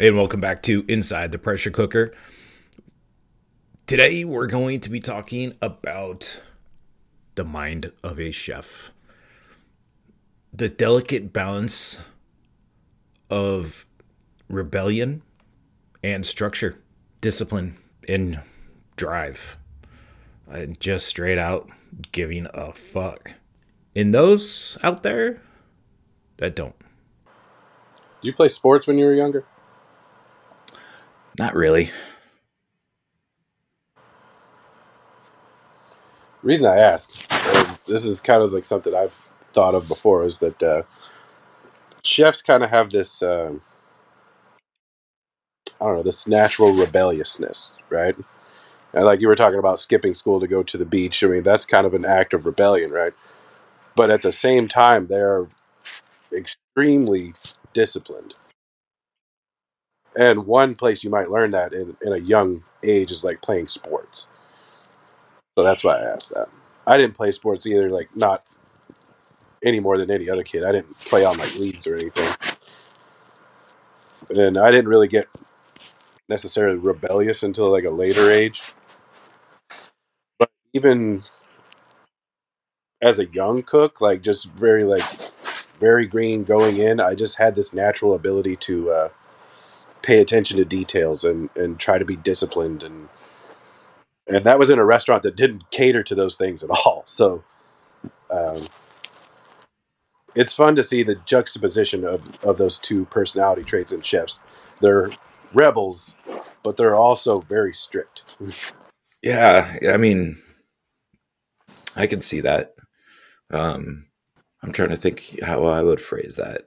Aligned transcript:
and 0.00 0.16
welcome 0.16 0.40
back 0.40 0.62
to 0.62 0.82
Inside 0.88 1.30
the 1.30 1.38
Pressure 1.38 1.70
Cooker. 1.70 2.10
Today, 3.86 4.24
we're 4.24 4.46
going 4.46 4.80
to 4.80 4.88
be 4.88 4.98
talking 4.98 5.54
about 5.60 6.40
the 7.34 7.44
mind 7.44 7.92
of 8.02 8.18
a 8.18 8.30
chef, 8.30 8.92
the 10.54 10.70
delicate 10.70 11.34
balance 11.34 12.00
of 13.28 13.84
rebellion 14.48 15.20
and 16.02 16.24
structure, 16.24 16.78
discipline, 17.20 17.76
and 18.08 18.40
drive, 18.96 19.58
and 20.50 20.80
just 20.80 21.08
straight 21.08 21.36
out 21.36 21.68
giving 22.10 22.46
a 22.54 22.72
fuck. 22.72 23.32
In 23.94 24.12
those 24.12 24.78
out 24.82 25.02
there 25.02 25.42
that 26.38 26.56
don't. 26.56 26.78
Do 28.22 28.28
you 28.28 28.32
play 28.32 28.48
sports 28.48 28.86
when 28.86 28.96
you 28.96 29.04
were 29.04 29.14
younger? 29.14 29.44
Not 31.38 31.54
really. 31.54 31.90
Reason 36.42 36.66
I 36.66 36.78
ask, 36.78 37.10
this 37.86 38.04
is 38.04 38.20
kind 38.20 38.42
of 38.42 38.52
like 38.52 38.64
something 38.64 38.94
I've 38.94 39.18
thought 39.52 39.74
of 39.74 39.88
before, 39.88 40.24
is 40.24 40.38
that 40.40 40.62
uh, 40.62 40.82
chefs 42.02 42.42
kind 42.42 42.64
of 42.64 42.70
have 42.70 42.90
this, 42.90 43.22
um, 43.22 43.62
I 45.80 45.86
don't 45.86 45.96
know, 45.96 46.02
this 46.02 46.26
natural 46.28 46.72
rebelliousness, 46.72 47.74
right? 47.90 48.16
And 48.94 49.04
like 49.04 49.20
you 49.20 49.28
were 49.28 49.36
talking 49.36 49.58
about 49.58 49.80
skipping 49.80 50.14
school 50.14 50.40
to 50.40 50.48
go 50.48 50.62
to 50.62 50.78
the 50.78 50.84
beach, 50.86 51.22
I 51.24 51.28
mean, 51.28 51.42
that's 51.44 51.66
kind 51.66 51.86
of 51.86 51.94
an 51.94 52.04
act 52.04 52.34
of 52.34 52.46
rebellion, 52.46 52.90
right? 52.90 53.14
But 53.96 54.10
at 54.10 54.22
the 54.22 54.32
same 54.32 54.68
time, 54.68 55.06
they're 55.08 55.48
extremely 56.32 57.34
disciplined. 57.74 58.34
And 60.16 60.44
one 60.44 60.74
place 60.74 61.04
you 61.04 61.10
might 61.10 61.30
learn 61.30 61.52
that 61.52 61.72
in, 61.72 61.96
in 62.02 62.12
a 62.12 62.20
young 62.20 62.64
age 62.82 63.10
is 63.10 63.24
like 63.24 63.42
playing 63.42 63.68
sports. 63.68 64.26
So 65.56 65.64
that's 65.64 65.84
why 65.84 65.98
I 65.98 66.12
asked 66.12 66.30
that. 66.30 66.48
I 66.86 66.96
didn't 66.96 67.14
play 67.16 67.30
sports 67.30 67.66
either, 67.66 67.90
like 67.90 68.08
not 68.16 68.44
any 69.64 69.80
more 69.80 69.98
than 69.98 70.10
any 70.10 70.28
other 70.30 70.42
kid. 70.44 70.64
I 70.64 70.72
didn't 70.72 70.98
play 71.00 71.24
on 71.24 71.38
like 71.38 71.54
leagues 71.56 71.86
or 71.86 71.96
anything. 71.96 72.32
And 74.30 74.58
I 74.58 74.70
didn't 74.70 74.88
really 74.88 75.08
get 75.08 75.28
necessarily 76.28 76.78
rebellious 76.78 77.42
until 77.42 77.70
like 77.70 77.84
a 77.84 77.90
later 77.90 78.30
age. 78.30 78.62
But 80.38 80.50
even 80.72 81.22
as 83.02 83.18
a 83.18 83.26
young 83.26 83.62
cook, 83.62 84.00
like 84.00 84.22
just 84.22 84.46
very 84.52 84.84
like 84.84 85.04
very 85.78 86.06
green 86.06 86.44
going 86.44 86.78
in, 86.78 87.00
I 87.00 87.14
just 87.14 87.36
had 87.36 87.54
this 87.54 87.72
natural 87.72 88.14
ability 88.14 88.56
to 88.56 88.90
uh, 88.90 89.08
pay 90.10 90.18
attention 90.18 90.56
to 90.56 90.64
details 90.64 91.22
and 91.22 91.50
and 91.54 91.78
try 91.78 91.96
to 91.96 92.04
be 92.04 92.16
disciplined 92.16 92.82
and 92.82 93.08
and 94.26 94.44
that 94.44 94.58
was 94.58 94.68
in 94.68 94.76
a 94.76 94.84
restaurant 94.84 95.22
that 95.22 95.36
didn't 95.36 95.70
cater 95.70 96.02
to 96.02 96.16
those 96.16 96.34
things 96.34 96.64
at 96.64 96.70
all. 96.84 97.04
So 97.06 97.44
um, 98.28 98.66
it's 100.34 100.52
fun 100.52 100.74
to 100.74 100.82
see 100.82 101.04
the 101.04 101.14
juxtaposition 101.14 102.04
of, 102.04 102.44
of 102.44 102.58
those 102.58 102.76
two 102.76 103.04
personality 103.04 103.62
traits 103.62 103.92
in 103.92 104.00
chefs. 104.00 104.40
They're 104.80 105.10
rebels, 105.54 106.16
but 106.64 106.76
they're 106.76 106.96
also 106.96 107.40
very 107.40 107.72
strict. 107.72 108.24
Yeah, 109.22 109.78
I 109.92 109.96
mean, 109.96 110.38
I 111.94 112.08
can 112.08 112.20
see 112.20 112.40
that. 112.40 112.74
Um, 113.52 114.06
I'm 114.60 114.72
trying 114.72 114.90
to 114.90 114.96
think 114.96 115.38
how 115.42 115.66
I 115.66 115.82
would 115.84 116.00
phrase 116.00 116.34
that. 116.36 116.62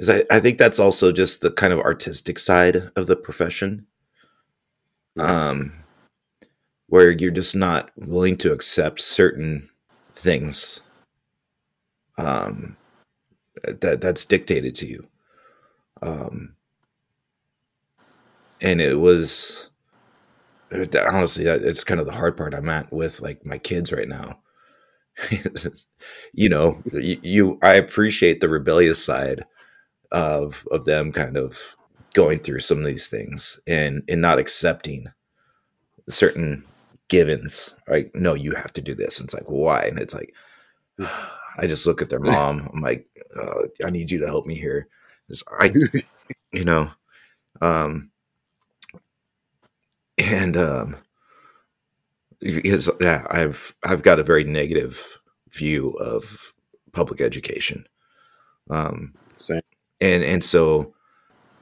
Is 0.00 0.08
I, 0.08 0.24
I 0.30 0.40
think 0.40 0.56
that's 0.56 0.78
also 0.78 1.12
just 1.12 1.42
the 1.42 1.50
kind 1.50 1.74
of 1.74 1.80
artistic 1.80 2.38
side 2.38 2.90
of 2.96 3.06
the 3.06 3.16
profession. 3.16 3.86
Um, 5.18 5.74
where 6.86 7.10
you're 7.10 7.30
just 7.30 7.54
not 7.54 7.90
willing 7.96 8.38
to 8.38 8.50
accept 8.50 9.02
certain 9.02 9.68
things 10.14 10.80
um, 12.16 12.78
that 13.62 14.00
that's 14.00 14.24
dictated 14.24 14.74
to 14.76 14.86
you. 14.86 15.06
Um, 16.00 16.54
and 18.62 18.80
it 18.80 18.94
was 18.94 19.68
honestly 20.72 21.44
it's 21.44 21.84
kind 21.84 22.00
of 22.00 22.06
the 22.06 22.12
hard 22.12 22.38
part 22.38 22.54
I'm 22.54 22.70
at 22.70 22.90
with 22.90 23.20
like 23.20 23.44
my 23.44 23.58
kids 23.58 23.92
right 23.92 24.08
now. 24.08 24.38
you 26.32 26.48
know, 26.48 26.82
you, 26.90 27.18
you 27.22 27.58
I 27.62 27.74
appreciate 27.74 28.40
the 28.40 28.48
rebellious 28.48 29.04
side 29.04 29.44
of 30.12 30.66
of 30.70 30.84
them 30.84 31.12
kind 31.12 31.36
of 31.36 31.76
going 32.14 32.40
through 32.40 32.60
some 32.60 32.78
of 32.78 32.84
these 32.84 33.08
things 33.08 33.60
and 33.66 34.02
and 34.08 34.20
not 34.20 34.38
accepting 34.38 35.06
certain 36.08 36.64
givens. 37.08 37.74
Like, 37.88 38.12
no, 38.14 38.34
you 38.34 38.52
have 38.52 38.72
to 38.74 38.80
do 38.80 38.94
this. 38.94 39.18
And 39.18 39.26
it's 39.26 39.34
like, 39.34 39.48
why? 39.48 39.82
And 39.84 39.98
it's 39.98 40.14
like, 40.14 40.34
I 41.56 41.66
just 41.66 41.86
look 41.86 42.00
at 42.00 42.08
their 42.08 42.20
mom. 42.20 42.70
I'm 42.72 42.80
like, 42.80 43.06
uh, 43.38 43.62
I 43.84 43.90
need 43.90 44.10
you 44.10 44.18
to 44.20 44.26
help 44.26 44.46
me 44.46 44.54
here. 44.54 44.88
I, 45.58 45.70
you 46.52 46.64
know, 46.64 46.90
um, 47.60 48.10
and 50.18 50.56
um, 50.56 50.96
yeah, 52.40 53.26
I've 53.30 53.74
I've 53.84 54.02
got 54.02 54.18
a 54.18 54.24
very 54.24 54.44
negative 54.44 55.18
view 55.50 55.90
of 56.00 56.52
public 56.92 57.20
education. 57.20 57.86
Um, 58.70 59.14
Same. 59.38 59.60
And 60.00 60.24
and 60.24 60.44
so, 60.44 60.94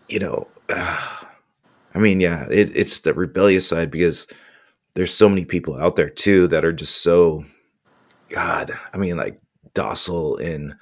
you 0.08 0.18
know, 0.18 0.48
uh, 0.68 1.06
I 1.94 1.98
mean, 1.98 2.20
yeah, 2.20 2.46
it, 2.50 2.70
it's 2.76 3.00
the 3.00 3.14
rebellious 3.14 3.66
side 3.66 3.90
because 3.90 4.26
there's 4.94 5.14
so 5.14 5.28
many 5.28 5.44
people 5.44 5.76
out 5.76 5.96
there 5.96 6.10
too 6.10 6.48
that 6.48 6.64
are 6.64 6.72
just 6.72 7.02
so 7.02 7.44
god 8.30 8.72
i 8.92 8.98
mean 8.98 9.16
like 9.16 9.40
docile 9.72 10.36
and 10.36 10.74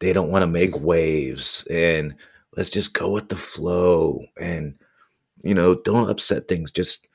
they 0.00 0.12
don't 0.12 0.30
want 0.30 0.42
to 0.42 0.48
make 0.48 0.80
waves 0.80 1.64
and 1.70 2.14
let's 2.56 2.70
just 2.70 2.92
go 2.92 3.10
with 3.10 3.28
the 3.28 3.36
flow 3.36 4.20
and 4.38 4.74
you 5.42 5.54
know 5.54 5.74
don't 5.74 6.10
upset 6.10 6.48
things. 6.48 6.70
Just 6.70 7.06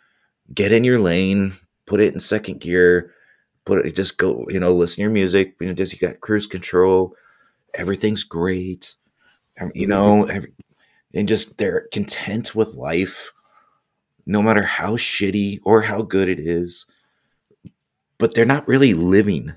get 0.53 0.71
in 0.71 0.83
your 0.83 0.99
lane 0.99 1.53
put 1.85 1.99
it 1.99 2.13
in 2.13 2.19
second 2.19 2.59
gear 2.59 3.13
put 3.65 3.85
it 3.85 3.95
just 3.95 4.17
go 4.17 4.45
you 4.49 4.59
know 4.59 4.73
listen 4.73 4.95
to 4.97 5.01
your 5.01 5.11
music. 5.11 5.55
You 5.59 5.67
know 5.67 5.73
just 5.73 5.93
you 5.93 5.99
got 5.99 6.21
cruise 6.21 6.47
control. 6.47 7.13
Everything's 7.73 8.23
great 8.23 8.95
you 9.73 9.87
know 9.87 10.27
and 11.13 11.27
just 11.27 11.57
they're 11.57 11.87
content 11.91 12.53
with 12.53 12.75
life 12.75 13.31
no 14.27 14.41
matter 14.41 14.61
how 14.61 14.91
shitty 14.97 15.59
or 15.63 15.81
how 15.81 16.01
good 16.01 16.27
it 16.27 16.37
is. 16.37 16.85
But 18.19 18.35
they're 18.35 18.45
not 18.45 18.67
really 18.67 18.93
living, 18.93 19.53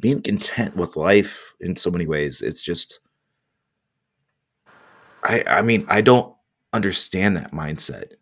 being 0.00 0.20
content 0.20 0.76
with 0.76 0.96
life 0.96 1.54
in 1.60 1.76
so 1.76 1.90
many 1.90 2.06
ways. 2.06 2.42
It's 2.42 2.62
just, 2.62 2.98
I, 5.22 5.44
I 5.46 5.62
mean, 5.62 5.86
I 5.88 6.00
don't 6.00 6.34
understand 6.72 7.36
that 7.36 7.52
mindset. 7.52 8.14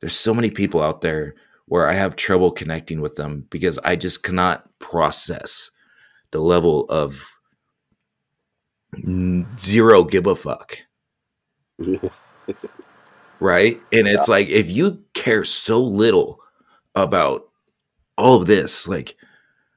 There's 0.00 0.16
so 0.16 0.34
many 0.34 0.50
people 0.50 0.82
out 0.82 1.02
there 1.02 1.36
where 1.66 1.88
I 1.88 1.94
have 1.94 2.16
trouble 2.16 2.50
connecting 2.50 3.00
with 3.00 3.16
them 3.16 3.46
because 3.50 3.78
I 3.78 3.96
just 3.96 4.22
cannot 4.22 4.68
process 4.80 5.70
the 6.32 6.40
level 6.40 6.86
of 6.88 7.35
zero 9.58 10.04
give 10.04 10.26
a 10.26 10.36
fuck. 10.36 10.78
right? 13.40 13.80
And 13.92 14.08
it's 14.08 14.28
like 14.28 14.48
if 14.48 14.70
you 14.70 15.04
care 15.14 15.44
so 15.44 15.82
little 15.82 16.40
about 16.94 17.48
all 18.16 18.40
of 18.40 18.46
this, 18.46 18.88
like, 18.88 19.16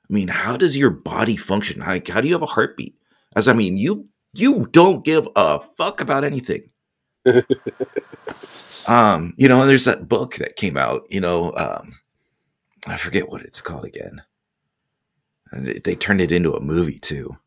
I 0.09 0.13
mean, 0.13 0.27
how 0.27 0.57
does 0.57 0.77
your 0.77 0.89
body 0.89 1.35
function? 1.35 1.81
Like, 1.81 2.07
how 2.07 2.21
do 2.21 2.27
you 2.27 2.33
have 2.33 2.41
a 2.41 2.47
heartbeat? 2.47 2.95
As 3.35 3.47
I 3.47 3.53
mean, 3.53 3.77
you 3.77 4.07
you 4.33 4.67
don't 4.67 5.03
give 5.03 5.27
a 5.35 5.59
fuck 5.77 6.01
about 6.01 6.23
anything. 6.23 6.69
um, 8.87 9.33
you 9.37 9.47
know, 9.47 9.61
and 9.61 9.69
there's 9.69 9.85
that 9.85 10.07
book 10.07 10.35
that 10.35 10.55
came 10.55 10.77
out. 10.77 11.05
You 11.09 11.21
know, 11.21 11.53
um, 11.55 11.99
I 12.87 12.97
forget 12.97 13.29
what 13.29 13.41
it's 13.41 13.61
called 13.61 13.85
again. 13.85 14.21
They, 15.51 15.79
they 15.79 15.95
turned 15.95 16.21
it 16.21 16.31
into 16.31 16.53
a 16.53 16.61
movie 16.61 16.99
too. 16.99 17.37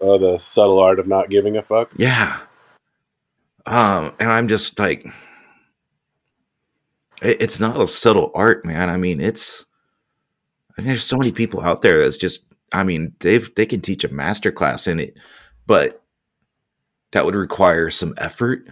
Oh, 0.00 0.18
the 0.18 0.38
subtle 0.38 0.78
art 0.78 0.98
of 0.98 1.06
not 1.06 1.30
giving 1.30 1.56
a 1.56 1.62
fuck. 1.62 1.90
Yeah, 1.96 2.40
um, 3.68 4.14
and 4.18 4.32
I'm 4.32 4.48
just 4.48 4.78
like, 4.78 5.04
it, 7.20 7.42
it's 7.42 7.60
not 7.60 7.80
a 7.80 7.86
subtle 7.86 8.30
art, 8.34 8.64
man. 8.64 8.88
I 8.88 8.96
mean, 8.96 9.20
it's, 9.20 9.66
I 10.76 10.80
mean, 10.80 10.88
there's 10.88 11.04
so 11.04 11.18
many 11.18 11.32
people 11.32 11.60
out 11.60 11.82
there 11.82 11.98
that's 11.98 12.16
just, 12.16 12.46
I 12.72 12.82
mean, 12.82 13.14
they've, 13.20 13.54
they 13.56 13.66
can 13.66 13.82
teach 13.82 14.04
a 14.04 14.08
master 14.08 14.50
class 14.50 14.86
in 14.86 15.00
it, 15.00 15.18
but 15.66 16.02
that 17.10 17.26
would 17.26 17.34
require 17.34 17.90
some 17.90 18.14
effort, 18.16 18.70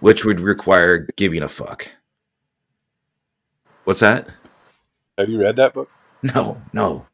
which 0.00 0.26
would 0.26 0.40
require 0.40 1.08
giving 1.16 1.42
a 1.42 1.48
fuck. 1.48 1.88
What's 3.84 4.00
that? 4.00 4.28
Have 5.16 5.30
you 5.30 5.40
read 5.40 5.56
that 5.56 5.72
book? 5.72 5.90
No, 6.22 6.60
no. 6.74 7.06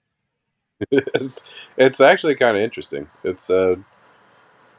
It's 0.91 1.45
it's 1.77 2.01
actually 2.01 2.35
kind 2.35 2.57
of 2.57 2.63
interesting. 2.63 3.09
It's 3.25 3.51
uh 3.51 3.77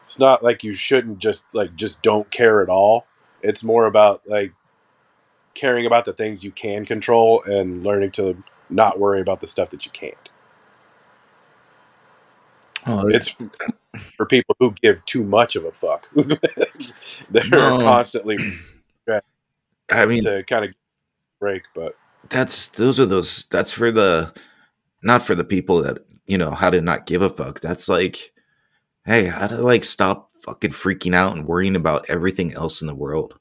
it's 0.03 0.19
not 0.19 0.43
like 0.43 0.63
you 0.63 0.73
shouldn't 0.73 1.19
just 1.19 1.45
like 1.53 1.75
just 1.75 2.01
don't 2.01 2.29
care 2.31 2.61
at 2.61 2.69
all. 2.69 3.05
It's 3.41 3.63
more 3.63 3.85
about 3.85 4.21
like 4.27 4.53
caring 5.53 5.85
about 5.85 6.05
the 6.05 6.13
things 6.13 6.43
you 6.43 6.51
can 6.51 6.85
control 6.85 7.43
and 7.45 7.83
learning 7.83 8.11
to 8.11 8.41
not 8.69 8.99
worry 8.99 9.21
about 9.21 9.39
the 9.39 9.47
stuff 9.47 9.69
that 9.69 9.85
you 9.85 9.91
can't. 9.91 10.29
Oh, 12.85 13.07
It's 13.07 13.35
for 14.17 14.25
people 14.25 14.55
who 14.59 14.73
give 14.81 15.03
too 15.05 15.23
much 15.23 15.55
of 15.55 15.65
a 15.65 15.71
fuck. 15.71 16.09
They're 17.29 17.43
No. 17.51 17.77
constantly 17.83 18.37
I 19.89 20.05
mean, 20.05 20.21
to 20.23 20.43
kind 20.43 20.65
of 20.65 20.71
break, 21.39 21.63
but 21.75 21.95
that's 22.29 22.67
those 22.67 22.99
are 22.99 23.05
those. 23.05 23.45
That's 23.51 23.71
for 23.71 23.91
the 23.91 24.33
not 25.03 25.23
for 25.23 25.35
the 25.35 25.43
people 25.43 25.81
that 25.83 25.99
you 26.25 26.37
know 26.37 26.51
how 26.51 26.69
to 26.69 26.81
not 26.81 27.05
give 27.05 27.21
a 27.21 27.29
fuck. 27.29 27.59
That's 27.59 27.89
like, 27.89 28.33
hey, 29.05 29.25
how 29.25 29.47
to 29.47 29.57
like 29.61 29.83
stop 29.83 30.31
fucking 30.37 30.71
freaking 30.71 31.15
out 31.15 31.35
and 31.35 31.47
worrying 31.47 31.75
about 31.75 32.09
everything 32.09 32.53
else 32.53 32.81
in 32.81 32.87
the 32.87 32.95
world. 32.95 33.33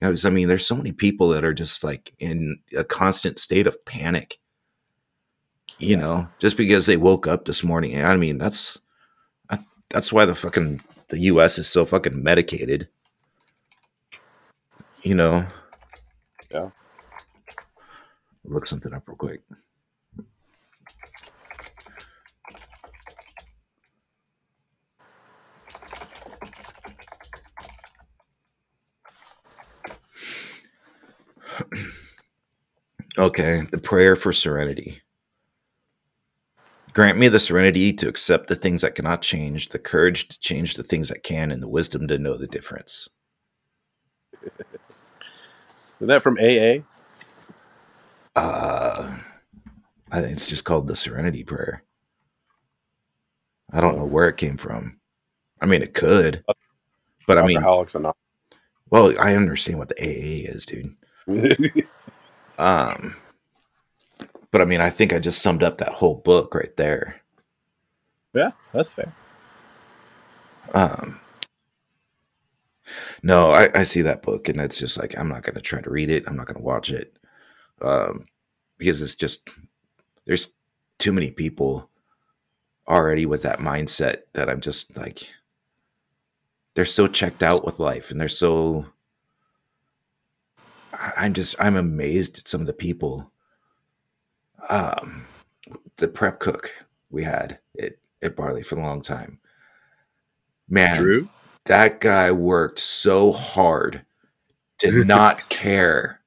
You 0.00 0.08
know, 0.08 0.10
'cause, 0.12 0.24
I 0.24 0.30
mean, 0.30 0.48
there's 0.48 0.66
so 0.66 0.76
many 0.76 0.92
people 0.92 1.28
that 1.30 1.44
are 1.44 1.54
just 1.54 1.84
like 1.84 2.12
in 2.18 2.58
a 2.76 2.84
constant 2.84 3.38
state 3.38 3.66
of 3.66 3.84
panic. 3.84 4.38
You 5.78 5.96
know, 5.96 6.28
just 6.38 6.56
because 6.56 6.86
they 6.86 6.96
woke 6.96 7.26
up 7.26 7.44
this 7.44 7.64
morning. 7.64 8.00
I 8.02 8.16
mean, 8.16 8.38
that's 8.38 8.78
that's 9.90 10.12
why 10.12 10.24
the 10.24 10.34
fucking 10.34 10.80
the 11.08 11.18
U.S. 11.20 11.58
is 11.58 11.68
so 11.68 11.84
fucking 11.84 12.22
medicated. 12.22 12.88
You 15.02 15.14
know. 15.16 15.46
Yeah. 16.50 16.70
Look 18.44 18.66
something 18.66 18.92
up 18.94 19.08
real 19.08 19.16
quick. 19.16 19.42
Okay, 33.16 33.62
the 33.70 33.78
prayer 33.78 34.16
for 34.16 34.32
serenity. 34.32 35.00
Grant 36.92 37.18
me 37.18 37.28
the 37.28 37.40
serenity 37.40 37.92
to 37.92 38.08
accept 38.08 38.48
the 38.48 38.56
things 38.56 38.82
that 38.82 38.94
cannot 38.94 39.22
change, 39.22 39.68
the 39.68 39.78
courage 39.78 40.28
to 40.28 40.38
change 40.40 40.74
the 40.74 40.82
things 40.82 41.08
that 41.08 41.22
can, 41.22 41.50
and 41.50 41.62
the 41.62 41.68
wisdom 41.68 42.08
to 42.08 42.18
know 42.18 42.36
the 42.36 42.46
difference. 42.46 43.08
is 44.42 44.56
that 46.00 46.22
from 46.22 46.38
AA? 46.38 46.82
Uh, 48.36 49.16
I 50.10 50.20
think 50.20 50.32
it's 50.32 50.48
just 50.48 50.64
called 50.64 50.88
the 50.88 50.96
Serenity 50.96 51.44
Prayer. 51.44 51.84
I 53.72 53.80
don't 53.80 53.96
know 53.96 54.04
where 54.04 54.28
it 54.28 54.36
came 54.36 54.56
from. 54.56 55.00
I 55.60 55.66
mean, 55.66 55.82
it 55.82 55.94
could, 55.94 56.44
but 57.26 57.38
I 57.38 57.46
mean, 57.46 57.62
well, 58.90 59.14
I 59.20 59.34
understand 59.34 59.78
what 59.78 59.88
the 59.88 60.00
AA 60.00 60.50
is, 60.50 60.66
dude. 60.66 60.94
Um, 62.58 63.16
but 64.50 64.60
I 64.60 64.64
mean, 64.64 64.80
I 64.80 64.90
think 64.90 65.12
I 65.12 65.18
just 65.18 65.42
summed 65.42 65.62
up 65.62 65.78
that 65.78 65.92
whole 65.92 66.14
book 66.14 66.54
right 66.54 66.76
there. 66.76 67.20
yeah, 68.34 68.52
that's 68.72 68.94
fair. 68.94 69.12
Um, 70.72 71.20
no, 73.22 73.50
I, 73.50 73.80
I 73.80 73.82
see 73.82 74.02
that 74.02 74.22
book, 74.22 74.48
and 74.48 74.60
it's 74.60 74.78
just 74.78 74.98
like 74.98 75.16
I'm 75.18 75.28
not 75.28 75.42
going 75.42 75.54
to 75.54 75.60
try 75.60 75.80
to 75.80 75.90
read 75.90 76.10
it. 76.10 76.24
I'm 76.26 76.36
not 76.36 76.46
going 76.46 76.58
to 76.58 76.62
watch 76.62 76.90
it, 76.90 77.18
um, 77.82 78.24
because 78.78 79.02
it's 79.02 79.14
just 79.14 79.48
there's 80.26 80.54
too 80.98 81.12
many 81.12 81.30
people 81.30 81.90
already 82.88 83.26
with 83.26 83.42
that 83.42 83.60
mindset 83.60 84.22
that 84.34 84.50
I'm 84.50 84.60
just 84.60 84.96
like 84.96 85.28
they're 86.74 86.84
so 86.84 87.06
checked 87.06 87.42
out 87.42 87.64
with 87.64 87.80
life, 87.80 88.10
and 88.10 88.20
they're 88.20 88.28
so. 88.28 88.86
I'm 91.16 91.34
just 91.34 91.56
I'm 91.58 91.76
amazed 91.76 92.38
at 92.38 92.48
some 92.48 92.60
of 92.60 92.66
the 92.66 92.72
people. 92.72 93.30
Um, 94.68 95.26
the 95.96 96.08
prep 96.08 96.40
cook 96.40 96.72
we 97.10 97.22
had 97.22 97.58
at, 97.80 97.94
at 98.22 98.36
Barley 98.36 98.62
for 98.62 98.76
a 98.76 98.82
long 98.82 99.02
time. 99.02 99.38
Man, 100.68 100.96
Drew? 100.96 101.28
that 101.66 102.00
guy 102.00 102.30
worked 102.30 102.78
so 102.78 103.32
hard 103.32 104.04
did 104.78 104.94
not 105.06 105.48
care. 105.48 106.20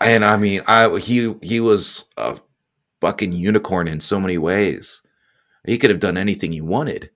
And 0.00 0.24
I 0.24 0.36
mean, 0.36 0.62
I 0.66 0.98
he 0.98 1.34
he 1.42 1.60
was 1.60 2.04
a 2.16 2.38
fucking 3.00 3.32
unicorn 3.32 3.88
in 3.88 4.00
so 4.00 4.20
many 4.20 4.38
ways. 4.38 5.02
He 5.64 5.78
could 5.78 5.90
have 5.90 6.00
done 6.00 6.16
anything 6.16 6.52
he 6.52 6.60
wanted, 6.60 7.10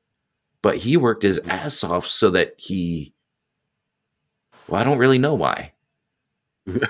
but 0.62 0.76
he 0.76 0.96
worked 0.96 1.22
his 1.22 1.38
ass 1.40 1.84
off 1.84 2.06
so 2.06 2.30
that 2.30 2.54
he. 2.58 3.14
Well, 4.70 4.80
I 4.80 4.84
don't 4.84 4.98
really 4.98 5.18
know 5.18 5.34
why. 5.34 5.72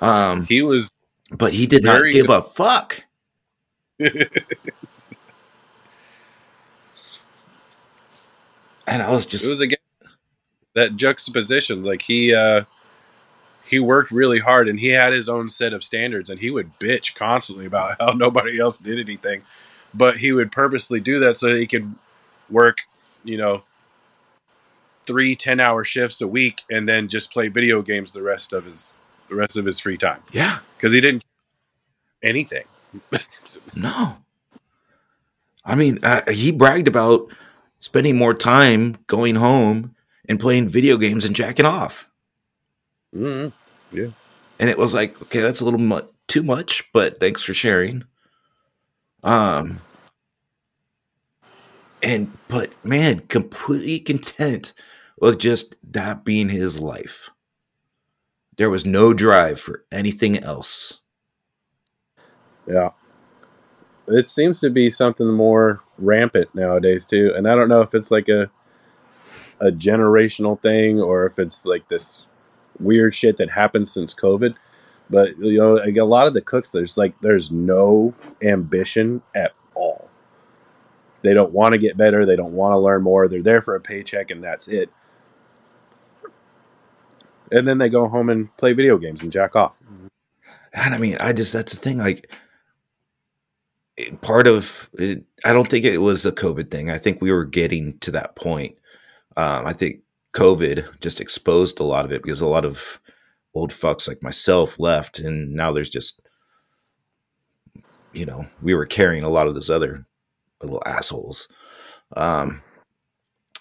Um, 0.00 0.44
he 0.44 0.62
was 0.62 0.92
but 1.32 1.52
he 1.52 1.66
did 1.66 1.82
not 1.82 2.12
give 2.12 2.26
good. 2.28 2.38
a 2.38 2.40
fuck. 2.42 3.02
And 8.86 9.02
I 9.02 9.10
was 9.10 9.26
just 9.26 9.44
it 9.44 9.48
was 9.48 9.60
again 9.60 9.78
that 10.74 10.94
juxtaposition 10.96 11.82
like 11.82 12.02
he 12.02 12.32
uh 12.32 12.62
he 13.66 13.80
worked 13.80 14.12
really 14.12 14.38
hard 14.38 14.68
and 14.68 14.78
he 14.78 14.88
had 14.88 15.12
his 15.12 15.28
own 15.28 15.50
set 15.50 15.72
of 15.72 15.82
standards 15.82 16.30
and 16.30 16.38
he 16.38 16.50
would 16.50 16.78
bitch 16.78 17.14
constantly 17.16 17.66
about 17.66 17.96
how 18.00 18.12
nobody 18.16 18.58
else 18.60 18.78
did 18.78 19.00
anything 19.00 19.42
but 19.92 20.18
he 20.18 20.30
would 20.30 20.52
purposely 20.52 21.00
do 21.00 21.18
that 21.18 21.40
so 21.40 21.48
that 21.48 21.58
he 21.58 21.66
could 21.66 21.92
work 22.48 22.82
you 23.24 23.36
know 23.36 23.62
three 25.08 25.34
10 25.34 25.58
hour 25.58 25.84
shifts 25.84 26.20
a 26.20 26.28
week 26.28 26.62
and 26.70 26.88
then 26.88 27.08
just 27.08 27.32
play 27.32 27.48
video 27.48 27.82
games 27.82 28.12
the 28.12 28.22
rest 28.22 28.52
of 28.52 28.64
his 28.64 28.94
the 29.28 29.34
rest 29.34 29.56
of 29.56 29.64
his 29.64 29.80
free 29.80 29.98
time 29.98 30.22
yeah. 30.32 30.60
because 30.76 30.92
he 30.92 31.00
didn't 31.00 31.24
anything 32.22 32.64
No. 33.74 34.18
I 35.64 35.74
mean, 35.74 35.98
uh, 36.02 36.30
he 36.30 36.50
bragged 36.50 36.88
about 36.88 37.30
spending 37.80 38.16
more 38.16 38.34
time 38.34 38.96
going 39.06 39.36
home 39.36 39.94
and 40.28 40.40
playing 40.40 40.68
video 40.68 40.96
games 40.96 41.24
and 41.24 41.36
jacking 41.36 41.66
off. 41.66 42.10
mm 43.14 43.52
And 43.92 44.70
it 44.70 44.78
was 44.78 44.94
like, 44.94 45.20
okay, 45.22 45.40
that's 45.40 45.60
a 45.60 45.64
little 45.64 45.80
mu- 45.80 46.08
too 46.26 46.42
much, 46.42 46.84
but 46.92 47.20
thanks 47.20 47.42
for 47.42 47.54
sharing. 47.54 48.04
Um, 49.22 49.80
and 52.02 52.32
but 52.48 52.70
man, 52.84 53.20
completely 53.20 53.98
content 53.98 54.72
with 55.20 55.38
just 55.38 55.76
that 55.90 56.24
being 56.24 56.48
his 56.48 56.78
life. 56.78 57.30
There 58.56 58.70
was 58.70 58.84
no 58.84 59.14
drive 59.14 59.60
for 59.60 59.84
anything 59.92 60.38
else. 60.38 61.00
Yeah. 62.66 62.90
It 64.08 64.28
seems 64.28 64.60
to 64.60 64.70
be 64.70 64.90
something 64.90 65.28
more 65.28 65.80
rampant 65.98 66.54
nowadays 66.54 67.06
too. 67.06 67.32
And 67.36 67.48
I 67.48 67.54
don't 67.54 67.68
know 67.68 67.82
if 67.82 67.94
it's 67.94 68.10
like 68.10 68.28
a 68.28 68.50
a 69.60 69.72
generational 69.72 70.60
thing 70.60 71.00
or 71.00 71.26
if 71.26 71.38
it's 71.38 71.66
like 71.66 71.88
this 71.88 72.28
weird 72.78 73.14
shit 73.14 73.36
that 73.38 73.50
happened 73.50 73.88
since 73.88 74.14
COVID. 74.14 74.54
But 75.10 75.38
you 75.38 75.58
know, 75.58 75.74
like 75.74 75.96
a 75.96 76.04
lot 76.04 76.26
of 76.26 76.34
the 76.34 76.40
cooks 76.40 76.70
there's 76.70 76.98
like 76.98 77.20
there's 77.20 77.50
no 77.50 78.14
ambition 78.42 79.22
at 79.34 79.52
all. 79.74 80.08
They 81.22 81.34
don't 81.34 81.52
want 81.52 81.72
to 81.72 81.78
get 81.78 81.96
better, 81.96 82.24
they 82.24 82.36
don't 82.36 82.52
want 82.52 82.72
to 82.72 82.78
learn 82.78 83.02
more. 83.02 83.28
They're 83.28 83.42
there 83.42 83.62
for 83.62 83.74
a 83.74 83.80
paycheck 83.80 84.30
and 84.30 84.42
that's 84.42 84.68
it. 84.68 84.90
And 87.50 87.66
then 87.66 87.78
they 87.78 87.88
go 87.88 88.08
home 88.08 88.28
and 88.28 88.54
play 88.56 88.72
video 88.72 88.98
games 88.98 89.22
and 89.22 89.32
jack 89.32 89.56
off. 89.56 89.78
And 90.72 90.94
I 90.94 90.98
mean, 90.98 91.16
I 91.20 91.32
just 91.32 91.52
that's 91.52 91.72
the 91.72 91.78
thing. 91.78 91.98
Like, 91.98 92.30
it, 93.96 94.20
part 94.20 94.46
of 94.46 94.90
it, 94.94 95.24
I 95.44 95.52
don't 95.52 95.68
think 95.68 95.84
it 95.84 95.98
was 95.98 96.24
a 96.24 96.32
COVID 96.32 96.70
thing. 96.70 96.90
I 96.90 96.98
think 96.98 97.20
we 97.20 97.32
were 97.32 97.44
getting 97.44 97.98
to 97.98 98.10
that 98.12 98.36
point. 98.36 98.76
Um, 99.36 99.66
I 99.66 99.72
think 99.72 100.00
COVID 100.34 101.00
just 101.00 101.20
exposed 101.20 101.80
a 101.80 101.84
lot 101.84 102.04
of 102.04 102.12
it 102.12 102.22
because 102.22 102.40
a 102.40 102.46
lot 102.46 102.64
of 102.64 103.00
old 103.54 103.72
fucks 103.72 104.06
like 104.06 104.22
myself 104.22 104.78
left, 104.78 105.18
and 105.18 105.52
now 105.52 105.72
there's 105.72 105.90
just, 105.90 106.20
you 108.12 108.26
know, 108.26 108.44
we 108.62 108.74
were 108.74 108.86
carrying 108.86 109.24
a 109.24 109.28
lot 109.28 109.46
of 109.46 109.54
those 109.54 109.70
other 109.70 110.06
little 110.62 110.82
assholes. 110.86 111.48
Um, 112.16 112.62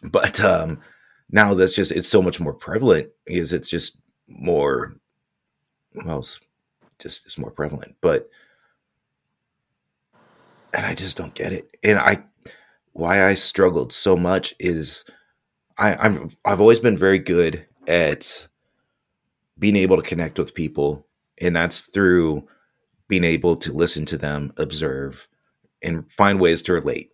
but 0.03 0.39
um, 0.41 0.81
now 1.29 1.53
that's 1.53 1.73
just 1.73 1.91
it's 1.91 2.07
so 2.07 2.21
much 2.21 2.39
more 2.39 2.53
prevalent 2.53 3.09
because 3.25 3.53
it's 3.53 3.69
just 3.69 3.99
more. 4.27 4.95
Well, 5.93 6.19
it's 6.19 6.39
just 6.99 7.25
it's 7.25 7.37
more 7.37 7.51
prevalent 7.51 7.95
but 8.01 8.29
and 10.73 10.85
i 10.85 10.93
just 10.93 11.17
don't 11.17 11.33
get 11.33 11.53
it 11.53 11.69
and 11.83 11.99
i 11.99 12.23
why 12.93 13.27
i 13.27 13.33
struggled 13.33 13.93
so 13.93 14.17
much 14.17 14.55
is 14.59 15.05
i 15.77 15.95
i'm 15.95 16.29
i've 16.45 16.59
always 16.59 16.79
been 16.79 16.97
very 16.97 17.19
good 17.19 17.65
at 17.87 18.47
being 19.59 19.75
able 19.75 19.95
to 19.95 20.07
connect 20.07 20.37
with 20.39 20.55
people 20.55 21.05
and 21.39 21.55
that's 21.55 21.81
through 21.81 22.47
being 23.07 23.23
able 23.23 23.55
to 23.55 23.71
listen 23.71 24.05
to 24.05 24.17
them 24.17 24.51
observe 24.57 25.27
and 25.83 26.11
find 26.11 26.39
ways 26.39 26.61
to 26.63 26.73
relate 26.73 27.11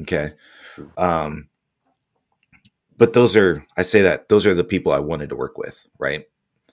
Okay. 0.00 0.30
Um, 0.96 1.49
but 3.00 3.14
those 3.14 3.34
are, 3.34 3.66
I 3.78 3.82
say 3.82 4.02
that 4.02 4.28
those 4.28 4.44
are 4.44 4.52
the 4.52 4.62
people 4.62 4.92
I 4.92 4.98
wanted 4.98 5.30
to 5.30 5.34
work 5.34 5.56
with, 5.56 5.86
right? 5.98 6.26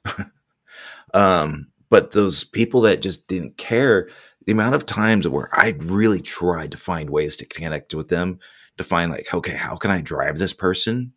um, 1.14 1.68
but 1.90 2.12
those 2.12 2.44
people 2.44 2.82
that 2.82 3.02
just 3.02 3.30
didn't 3.30 3.56
care, 3.56 4.10
the 4.46 4.52
amount 4.52 4.76
of 4.76 4.86
times 4.86 5.26
where 5.26 5.48
I 5.54 5.78
really 5.80 6.20
tried 6.20 6.72
to 6.72 6.78
find 6.78 7.10
ways 7.10 7.38
to 7.38 7.46
connect 7.46 7.94
with 7.94 8.10
them, 8.10 8.40
to 8.78 8.84
find 8.84 9.10
like, 9.10 9.34
okay, 9.34 9.56
how 9.56 9.78
can 9.78 9.90
I 9.90 10.02
drive 10.02 10.38
this 10.38 10.52
person? 10.52 11.14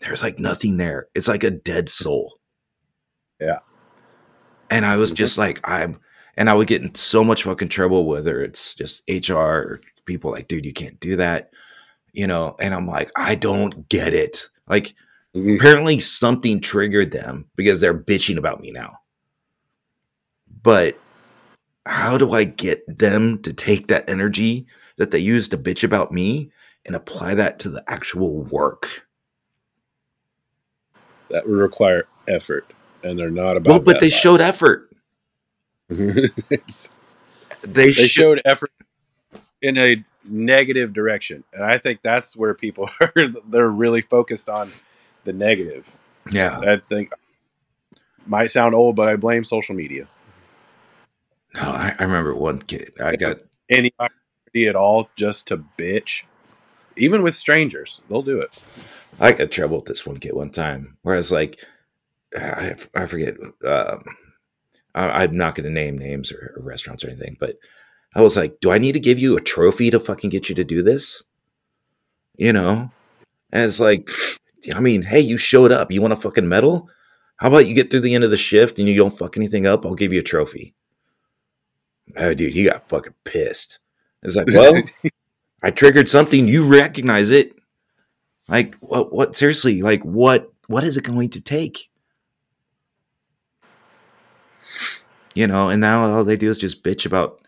There's 0.00 0.22
like 0.22 0.38
nothing 0.38 0.78
there. 0.78 1.08
It's 1.14 1.28
like 1.28 1.44
a 1.44 1.50
dead 1.50 1.90
soul. 1.90 2.38
Yeah. 3.38 3.58
And 4.70 4.86
I 4.86 4.96
was 4.96 5.12
just 5.12 5.36
like, 5.36 5.60
I'm, 5.62 6.00
and 6.38 6.48
I 6.48 6.54
would 6.54 6.68
get 6.68 6.80
in 6.80 6.94
so 6.94 7.22
much 7.22 7.42
fucking 7.42 7.68
trouble, 7.68 8.06
whether 8.06 8.42
it's 8.42 8.74
just 8.74 9.02
HR 9.06 9.34
or 9.34 9.80
people 10.06 10.30
like, 10.30 10.48
dude, 10.48 10.64
you 10.64 10.72
can't 10.72 10.98
do 11.00 11.16
that, 11.16 11.50
you 12.12 12.26
know. 12.26 12.56
And 12.60 12.74
I'm 12.74 12.86
like, 12.86 13.10
I 13.16 13.34
don't 13.36 13.88
get 13.88 14.12
it. 14.14 14.48
Like, 14.68 14.94
Mhm. 15.36 15.56
apparently 15.60 16.00
something 16.00 16.60
triggered 16.60 17.12
them 17.12 17.46
because 17.56 17.80
they're 17.80 17.98
bitching 17.98 18.36
about 18.38 18.60
me 18.60 18.70
now. 18.72 18.98
But 20.62 20.98
how 21.86 22.18
do 22.18 22.32
I 22.32 22.44
get 22.44 22.82
them 22.98 23.40
to 23.42 23.52
take 23.52 23.88
that 23.88 24.08
energy 24.08 24.66
that 24.98 25.10
they 25.10 25.18
use 25.18 25.48
to 25.50 25.58
bitch 25.58 25.84
about 25.84 26.12
me 26.12 26.50
and 26.86 26.94
apply 26.96 27.34
that 27.36 27.58
to 27.60 27.68
the 27.70 27.84
actual 27.88 28.42
work? 28.44 29.06
That 31.30 31.46
would 31.48 31.56
require 31.58 32.06
effort, 32.28 32.66
and 33.04 33.18
they're 33.18 33.30
not 33.30 33.56
about. 33.56 33.70
Well, 33.72 33.80
but 33.80 34.00
they 34.00 34.10
showed 34.10 34.40
effort. 34.40 34.90
they 35.88 36.28
They, 37.96 38.08
showed. 38.08 38.08
showed 38.08 38.42
effort 38.44 38.70
in 39.62 39.78
a 39.78 40.04
negative 40.24 40.92
direction, 40.92 41.44
and 41.52 41.64
I 41.64 41.78
think 41.78 42.00
that's 42.02 42.36
where 42.36 42.54
people 42.54 42.88
are. 43.00 43.12
They're 43.48 43.68
really 43.68 44.02
focused 44.02 44.48
on 44.48 44.72
the 45.24 45.32
negative. 45.32 45.94
Yeah. 46.30 46.58
I 46.60 46.76
think 46.76 47.10
might 48.26 48.50
sound 48.50 48.74
old, 48.74 48.96
but 48.96 49.08
I 49.08 49.16
blame 49.16 49.44
social 49.44 49.74
media. 49.74 50.06
No, 51.54 51.62
I, 51.62 51.94
I 51.98 52.04
remember 52.04 52.34
one 52.34 52.60
kid. 52.62 52.92
I 53.02 53.16
got 53.16 53.38
Any 53.68 53.92
opportunity 53.98 54.68
at 54.68 54.76
all 54.76 55.10
just 55.16 55.48
to 55.48 55.64
bitch, 55.76 56.22
even 56.96 57.22
with 57.22 57.34
strangers, 57.34 58.00
they'll 58.08 58.22
do 58.22 58.40
it. 58.40 58.58
I 59.20 59.32
got 59.32 59.50
trouble 59.50 59.76
with 59.76 59.86
this 59.86 60.06
one 60.06 60.18
kid 60.18 60.34
one 60.34 60.50
time 60.50 60.96
where 61.02 61.14
I 61.14 61.18
was 61.18 61.32
like, 61.32 61.60
I, 62.34 62.76
I 62.94 63.06
forget. 63.06 63.36
Um, 63.64 64.04
I, 64.94 65.24
I'm 65.24 65.36
not 65.36 65.54
going 65.54 65.64
to 65.64 65.70
name 65.70 65.98
names 65.98 66.32
or, 66.32 66.54
or 66.56 66.62
restaurants 66.62 67.04
or 67.04 67.08
anything, 67.08 67.36
but 67.38 67.56
I 68.14 68.22
was 68.22 68.36
like, 68.36 68.60
do 68.60 68.70
I 68.70 68.78
need 68.78 68.92
to 68.92 69.00
give 69.00 69.18
you 69.18 69.36
a 69.36 69.40
trophy 69.40 69.90
to 69.90 70.00
fucking 70.00 70.30
get 70.30 70.48
you 70.48 70.54
to 70.54 70.64
do 70.64 70.82
this? 70.82 71.24
You 72.36 72.52
know? 72.52 72.90
And 73.50 73.64
it's 73.64 73.80
like, 73.80 74.10
I 74.74 74.80
mean, 74.80 75.02
hey, 75.02 75.20
you 75.20 75.38
showed 75.38 75.72
up. 75.72 75.90
You 75.90 76.00
want 76.02 76.12
a 76.12 76.16
fucking 76.16 76.48
medal? 76.48 76.88
How 77.36 77.48
about 77.48 77.66
you 77.66 77.74
get 77.74 77.90
through 77.90 78.00
the 78.00 78.14
end 78.14 78.24
of 78.24 78.30
the 78.30 78.36
shift 78.36 78.78
and 78.78 78.88
you 78.88 78.96
don't 78.96 79.16
fuck 79.16 79.36
anything 79.36 79.66
up? 79.66 79.84
I'll 79.84 79.94
give 79.94 80.12
you 80.12 80.20
a 80.20 80.24
trophy. 80.24 80.74
Oh, 82.16 82.34
dude, 82.34 82.52
he 82.52 82.64
got 82.64 82.88
fucking 82.88 83.14
pissed. 83.24 83.78
It's 84.22 84.36
like, 84.36 84.46
well, 84.48 84.82
I 85.62 85.70
triggered 85.70 86.08
something. 86.08 86.46
You 86.46 86.66
recognize 86.66 87.30
it. 87.30 87.54
Like 88.48 88.74
what? 88.76 89.12
What? 89.12 89.36
Seriously? 89.36 89.82
Like 89.82 90.02
what? 90.02 90.52
What 90.66 90.84
is 90.84 90.96
it 90.96 91.04
going 91.04 91.30
to 91.30 91.40
take? 91.40 91.90
You 95.34 95.46
know, 95.46 95.68
and 95.68 95.80
now 95.80 96.04
all 96.04 96.24
they 96.24 96.36
do 96.36 96.50
is 96.50 96.58
just 96.58 96.84
bitch 96.84 97.06
about, 97.06 97.40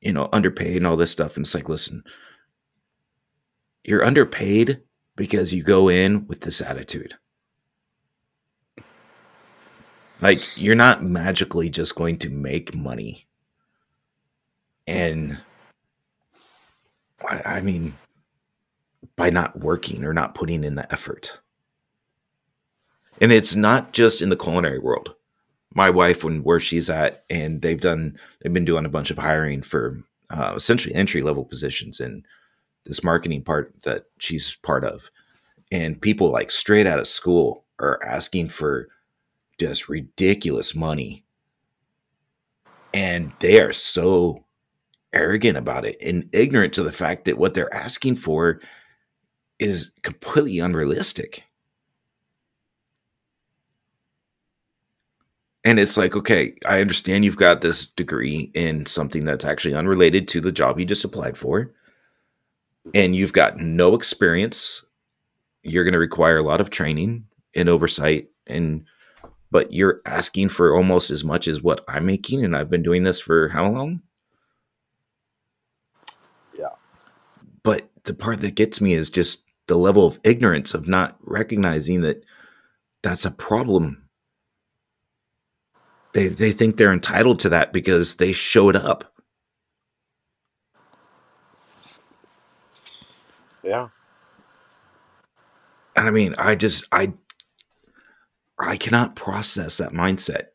you 0.00 0.12
know, 0.12 0.28
underpaid 0.32 0.78
and 0.78 0.86
all 0.86 0.96
this 0.96 1.10
stuff. 1.10 1.36
And 1.36 1.44
it's 1.44 1.54
like, 1.54 1.68
listen, 1.68 2.02
you're 3.84 4.04
underpaid 4.04 4.82
because 5.16 5.52
you 5.52 5.62
go 5.62 5.88
in 5.88 6.26
with 6.26 6.40
this 6.40 6.60
attitude. 6.60 7.14
Like 10.20 10.38
you're 10.56 10.74
not 10.74 11.02
magically 11.02 11.70
just 11.70 11.94
going 11.94 12.18
to 12.18 12.30
make 12.30 12.74
money. 12.74 13.26
And 14.86 15.40
I, 17.28 17.42
I 17.44 17.60
mean, 17.60 17.94
by 19.16 19.30
not 19.30 19.58
working 19.58 20.04
or 20.04 20.12
not 20.12 20.34
putting 20.34 20.64
in 20.64 20.74
the 20.74 20.90
effort. 20.92 21.40
And 23.20 23.32
it's 23.32 23.54
not 23.54 23.92
just 23.92 24.22
in 24.22 24.30
the 24.30 24.36
culinary 24.36 24.78
world. 24.78 25.14
My 25.74 25.90
wife, 25.90 26.24
when 26.24 26.42
where 26.42 26.60
she's 26.60 26.90
at, 26.90 27.24
and 27.30 27.62
they've 27.62 27.80
done, 27.80 28.18
they've 28.40 28.52
been 28.52 28.64
doing 28.64 28.84
a 28.84 28.90
bunch 28.90 29.10
of 29.10 29.18
hiring 29.18 29.62
for 29.62 30.02
uh, 30.30 30.54
essentially 30.56 30.94
entry 30.94 31.22
level 31.22 31.44
positions 31.44 32.00
in 32.00 32.24
this 32.84 33.04
marketing 33.04 33.42
part 33.42 33.74
that 33.84 34.06
she's 34.18 34.56
part 34.56 34.84
of. 34.84 35.10
And 35.70 36.00
people 36.00 36.30
like 36.30 36.50
straight 36.50 36.86
out 36.86 36.98
of 36.98 37.06
school 37.06 37.64
are 37.78 38.02
asking 38.04 38.48
for 38.48 38.88
just 39.58 39.88
ridiculous 39.88 40.74
money. 40.74 41.24
And 42.92 43.32
they 43.38 43.60
are 43.60 43.72
so 43.72 44.44
arrogant 45.12 45.56
about 45.56 45.84
it 45.84 45.96
and 46.00 46.28
ignorant 46.32 46.72
to 46.74 46.82
the 46.82 46.92
fact 46.92 47.24
that 47.24 47.38
what 47.38 47.54
they're 47.54 47.74
asking 47.74 48.16
for 48.16 48.60
is 49.58 49.90
completely 50.02 50.58
unrealistic. 50.58 51.44
And 55.64 55.78
it's 55.78 55.96
like, 55.96 56.16
okay, 56.16 56.54
I 56.66 56.80
understand 56.80 57.24
you've 57.24 57.36
got 57.36 57.60
this 57.60 57.84
degree 57.84 58.50
in 58.54 58.86
something 58.86 59.24
that's 59.24 59.44
actually 59.44 59.74
unrelated 59.74 60.26
to 60.28 60.40
the 60.40 60.52
job 60.52 60.78
you 60.78 60.86
just 60.86 61.04
applied 61.04 61.36
for, 61.36 61.70
and 62.94 63.14
you've 63.14 63.34
got 63.34 63.58
no 63.58 63.94
experience. 63.94 64.82
You're 65.62 65.84
going 65.84 65.92
to 65.92 65.98
require 65.98 66.38
a 66.38 66.42
lot 66.42 66.62
of 66.62 66.70
training 66.70 67.26
and 67.54 67.68
oversight, 67.68 68.28
and 68.46 68.86
but 69.50 69.72
you're 69.72 70.00
asking 70.06 70.48
for 70.48 70.74
almost 70.74 71.10
as 71.10 71.24
much 71.24 71.46
as 71.46 71.60
what 71.60 71.84
I'm 71.88 72.06
making, 72.06 72.42
and 72.44 72.56
I've 72.56 72.70
been 72.70 72.82
doing 72.82 73.02
this 73.02 73.20
for 73.20 73.48
how 73.50 73.68
long? 73.68 74.00
Yeah. 76.58 76.68
But 77.62 77.90
the 78.04 78.14
part 78.14 78.40
that 78.40 78.54
gets 78.54 78.80
me 78.80 78.94
is 78.94 79.10
just 79.10 79.42
the 79.66 79.76
level 79.76 80.06
of 80.06 80.18
ignorance 80.24 80.72
of 80.72 80.88
not 80.88 81.18
recognizing 81.20 82.00
that 82.00 82.24
that's 83.02 83.24
a 83.24 83.30
problem. 83.30 84.08
They 86.12 86.28
they 86.28 86.52
think 86.52 86.76
they're 86.76 86.92
entitled 86.92 87.40
to 87.40 87.50
that 87.50 87.72
because 87.72 88.16
they 88.16 88.32
showed 88.32 88.76
up. 88.76 89.12
Yeah. 93.62 93.88
And 95.96 96.08
I 96.08 96.10
mean, 96.10 96.34
I 96.38 96.54
just 96.54 96.86
I 96.92 97.12
I 98.58 98.76
cannot 98.76 99.16
process 99.16 99.76
that 99.78 99.92
mindset. 99.92 100.46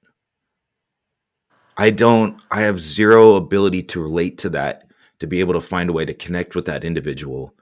I 1.77 1.89
don't 1.89 2.41
I 2.51 2.61
have 2.61 2.79
zero 2.79 3.35
ability 3.35 3.83
to 3.83 4.01
relate 4.01 4.37
to 4.39 4.49
that 4.51 4.83
to 5.19 5.27
be 5.27 5.39
able 5.39 5.53
to 5.53 5.61
find 5.61 5.89
a 5.89 5.93
way 5.93 6.05
to 6.05 6.13
connect 6.13 6.55
with 6.55 6.65
that 6.65 6.83
individual 6.83 7.53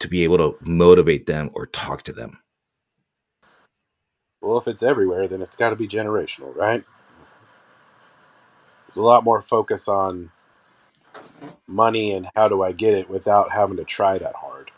to 0.00 0.08
be 0.08 0.24
able 0.24 0.38
to 0.38 0.56
motivate 0.60 1.26
them 1.26 1.50
or 1.54 1.66
talk 1.66 2.02
to 2.04 2.12
them. 2.12 2.38
Well, 4.44 4.58
if 4.58 4.68
it's 4.68 4.84
everywhere, 4.84 5.28
then 5.28 5.42
it's 5.42 5.56
got 5.56 5.70
to 5.70 5.76
be 5.76 5.88
generational, 5.88 6.56
right? 6.56 6.84
There's 8.86 8.98
a 8.98 9.02
lot 9.04 9.24
more 9.24 9.40
focus 9.40 9.88
on 9.88 10.32
money 11.66 12.12
and 12.12 12.28
how 12.36 12.48
do 12.48 12.62
I 12.62 12.72
get 12.72 12.94
it 12.94 13.10
without 13.10 13.52
having 13.52 13.76
to 13.78 13.84
try 13.84 14.18
that 14.18 14.36
hard. 14.36 14.70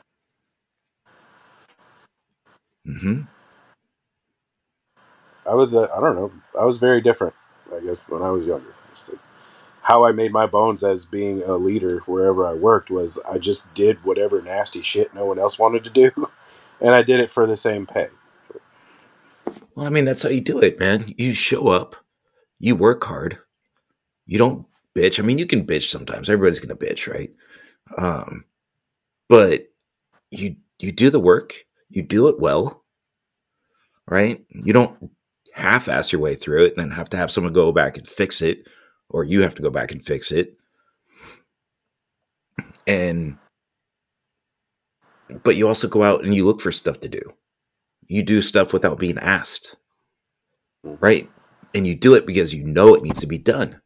hmm 2.87 3.23
I 5.47 5.55
was, 5.55 5.75
uh, 5.75 5.89
I 5.97 6.01
don't 6.01 6.17
know, 6.17 6.33
I 6.61 6.65
was 6.65 6.79
very 6.79 7.01
different, 7.01 7.35
I 7.77 7.81
guess, 7.81 8.09
when 8.09 8.23
I 8.23 8.31
was 8.31 8.47
younger. 8.47 8.75
Like 9.09 9.21
how 9.83 10.05
I 10.05 10.13
made 10.13 10.33
my 10.33 10.47
bones 10.47 10.85
as 10.85 11.07
being 11.07 11.43
a 11.43 11.57
leader 11.57 12.01
wherever 12.01 12.47
I 12.47 12.55
worked 12.55 12.91
was 12.91 13.19
I 13.31 13.39
just 13.39 13.73
did 13.75 14.05
whatever 14.05 14.43
nasty 14.43 14.83
shit 14.83 15.15
no 15.15 15.27
one 15.27 15.39
else 15.39 15.59
wanted 15.59 15.85
to 15.85 15.91
do, 15.91 16.13
and 16.81 16.95
I 16.95 17.03
did 17.03 17.21
it 17.21 17.31
for 17.31 17.47
the 17.47 17.57
same 17.57 17.87
pay. 17.87 18.09
Well, 19.77 19.87
I 19.87 19.91
mean, 19.91 20.07
that's 20.07 20.23
how 20.23 20.31
you 20.31 20.41
do 20.41 20.59
it, 20.61 20.81
man. 20.81 21.15
You 21.19 21.35
show 21.35 21.69
up, 21.69 21.97
you 22.59 22.75
work 22.75 23.05
hard, 23.05 23.39
you 24.27 24.39
don't 24.39 24.67
bitch. 24.97 25.21
I 25.21 25.23
mean, 25.23 25.39
you 25.39 25.47
can 25.47 25.67
bitch 25.67 25.91
sometimes. 25.91 26.31
Everybody's 26.31 26.61
gonna 26.61 26.75
bitch, 26.75 27.13
right? 27.13 27.31
Um, 27.99 28.47
but 29.29 29.69
you 30.31 30.57
you 30.79 30.93
do 30.93 31.11
the 31.11 31.21
work, 31.21 31.67
you 31.91 32.03
do 32.03 32.29
it 32.29 32.41
well, 32.41 32.85
right? 34.09 34.45
You 34.49 34.73
don't 34.73 35.11
half-ass 35.53 36.13
your 36.13 36.21
way 36.23 36.35
through 36.35 36.65
it 36.65 36.77
and 36.77 36.79
then 36.79 36.91
have 36.97 37.11
to 37.11 37.17
have 37.19 37.31
someone 37.31 37.53
go 37.53 37.71
back 37.73 37.99
and 37.99 38.09
fix 38.09 38.41
it, 38.41 38.67
or 39.11 39.25
you 39.25 39.43
have 39.43 39.55
to 39.57 39.63
go 39.63 39.71
back 39.71 39.93
and 39.93 40.03
fix 40.03 40.33
it. 40.33 40.57
And 42.87 43.37
but 45.43 45.57
you 45.57 45.69
also 45.69 45.89
go 45.89 46.03
out 46.03 46.25
and 46.25 46.35
you 46.35 46.47
look 46.47 46.63
for 46.63 46.73
stuff 46.73 47.01
to 47.01 47.09
do. 47.09 47.21
You 48.09 48.23
do 48.23 48.43
stuff 48.43 48.73
without 48.73 48.99
being 48.99 49.19
asked 49.19 49.77
mm-hmm. 50.87 50.97
right? 51.05 51.31
And 51.75 51.87
you 51.87 51.95
do 51.95 52.15
it 52.15 52.27
because 52.27 52.55
you 52.55 52.65
know 52.65 52.95
it 52.95 53.03
needs 53.03 53.21
to 53.21 53.27
be 53.27 53.39
done. 53.39 53.81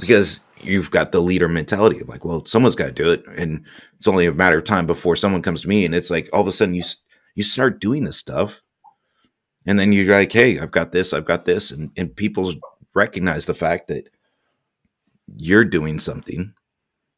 because 0.00 0.40
you've 0.62 0.90
got 0.90 1.12
the 1.12 1.20
leader 1.20 1.48
mentality 1.48 2.00
of 2.00 2.08
like, 2.08 2.24
well, 2.24 2.44
someone's 2.46 2.76
got 2.76 2.86
to 2.86 2.92
do 2.92 3.10
it, 3.10 3.24
and 3.36 3.64
it's 3.96 4.08
only 4.08 4.26
a 4.26 4.32
matter 4.32 4.58
of 4.58 4.64
time 4.64 4.86
before 4.86 5.16
someone 5.16 5.42
comes 5.42 5.62
to 5.62 5.68
me, 5.68 5.84
and 5.84 5.94
it's 5.94 6.10
like 6.10 6.28
all 6.32 6.42
of 6.42 6.48
a 6.48 6.52
sudden 6.52 6.74
you 6.74 6.84
you 7.34 7.42
start 7.42 7.80
doing 7.80 8.04
this 8.04 8.18
stuff, 8.18 8.62
and 9.66 9.78
then 9.78 9.92
you're 9.92 10.12
like, 10.12 10.32
hey, 10.32 10.58
I've 10.58 10.70
got 10.72 10.92
this, 10.92 11.12
I've 11.12 11.24
got 11.24 11.44
this, 11.44 11.70
and 11.70 11.90
and 11.96 12.14
people 12.16 12.54
recognize 12.94 13.46
the 13.46 13.54
fact 13.54 13.88
that 13.88 14.08
you're 15.36 15.64
doing 15.64 15.98
something, 15.98 16.54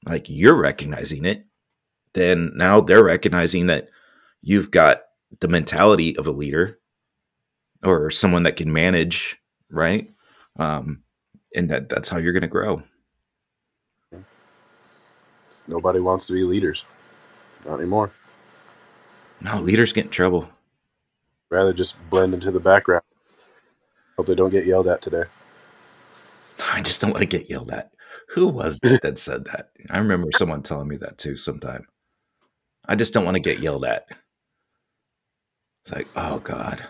like 0.07 0.27
you're 0.29 0.57
recognizing 0.57 1.25
it, 1.25 1.47
then 2.15 2.53
now 2.57 2.81
they're 2.81 3.05
recognizing 3.05 3.67
that 3.69 3.89
you've 4.45 4.71
got 4.71 5.03
the 5.41 5.49
mentality 5.49 6.17
of 6.17 6.27
a 6.27 6.31
leader 6.31 6.79
or 7.83 8.11
someone 8.11 8.45
that 8.45 8.57
can 8.57 8.73
manage, 8.73 9.39
right? 9.71 10.11
Um, 10.59 11.03
and 11.55 11.71
that 11.71 11.89
that's 11.89 12.09
how 12.09 12.19
you're 12.19 12.33
going 12.33 12.43
to 12.43 12.49
grow. 12.49 12.83
Nobody 15.67 16.01
wants 16.01 16.27
to 16.27 16.35
be 16.35 16.45
leaders, 16.45 16.85
not 17.65 17.79
anymore. 17.79 18.13
No, 19.41 19.61
leaders 19.61 19.93
get 19.93 20.07
in 20.07 20.11
trouble. 20.11 20.49
Rather 21.51 21.73
just 21.73 21.97
blend 22.11 22.35
into 22.35 22.51
the 22.51 22.61
background. 22.61 23.03
Hope 24.17 24.27
they 24.27 24.35
don't 24.35 24.51
get 24.51 24.67
yelled 24.67 24.89
at 24.89 25.01
today. 25.01 25.25
I 26.73 26.83
just 26.83 27.01
don't 27.01 27.11
want 27.11 27.23
to 27.23 27.27
get 27.27 27.49
yelled 27.49 27.71
at. 27.71 27.93
Who 28.31 28.49
was 28.49 28.79
that 28.81 29.03
that 29.03 29.19
said 29.19 29.47
that? 29.47 29.71
I 29.91 29.99
remember 29.99 30.29
someone 30.33 30.63
telling 30.63 30.89
me 30.89 30.97
that 30.99 31.19
too 31.19 31.37
sometime. 31.37 31.87
I 32.87 32.95
just 32.95 33.15
don't 33.15 33.25
want 33.25 33.37
to 33.37 33.41
get 33.41 33.61
yelled 33.61 33.85
at. 33.85 34.07
It's 35.85 35.93
like, 35.93 36.09
oh 36.17 36.38
God. 36.41 36.87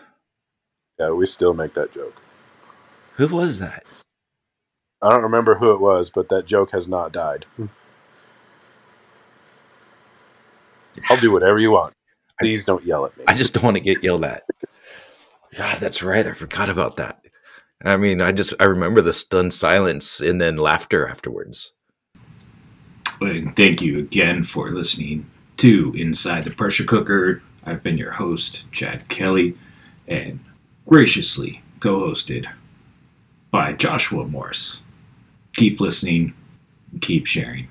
Yeah, 1.01 1.11
we 1.11 1.27
still 1.27 1.53
make 1.53 1.75
that 1.75 1.93
joke. 1.93 2.15
Who 3.17 3.27
was 3.27 3.59
that? 3.59 3.85
I 5.03 5.11
don't 5.11 5.23
remember 5.23 5.57
who 5.57 5.73
it 5.73 5.81
was, 5.81 6.11
but 6.11 6.29
that 6.29 6.47
joke 6.47 6.71
has 6.71 6.87
not 6.87 7.13
died. 7.13 7.45
Hmm. 7.57 7.67
I'll 11.11 11.17
do 11.17 11.33
whatever 11.33 11.59
you 11.59 11.73
want. 11.73 11.93
Please 12.39 12.65
don't 12.65 12.85
yell 12.85 13.05
at 13.05 13.17
me. 13.17 13.25
I 13.27 13.35
just 13.35 13.53
don't 13.53 13.65
want 13.65 13.77
to 13.77 13.83
get 13.83 14.03
yelled 14.05 14.25
at. 14.25 14.45
God, 15.57 15.79
that's 15.79 16.03
right. 16.03 16.27
I 16.27 16.33
forgot 16.33 16.69
about 16.69 16.97
that. 16.97 17.21
I 17.85 17.97
mean, 17.97 18.21
I 18.21 18.33
just 18.33 18.55
I 18.61 18.65
remember 18.65 19.01
the 19.01 19.13
stunned 19.13 19.53
silence 19.53 20.21
and 20.21 20.41
then 20.41 20.57
laughter 20.57 21.07
afterwards. 21.07 21.75
Thank 23.21 23.83
you 23.83 23.99
again 23.99 24.45
for 24.45 24.71
listening 24.71 25.31
to 25.59 25.93
Inside 25.97 26.45
the 26.45 26.51
Pressure 26.51 26.85
Cooker. 26.85 27.43
I've 27.67 27.83
been 27.83 27.99
your 27.99 28.13
host, 28.13 28.65
Chad 28.73 29.09
Kelley, 29.09 29.57
and 30.07 30.41
graciously 30.87 31.63
co 31.81 32.01
hosted 32.01 32.47
by 33.51 33.73
Joshua 33.73 34.27
Morse. 34.27 34.83
Keep 35.55 35.81
listening, 35.81 36.35
keep 37.01 37.27
sharing. 37.27 37.69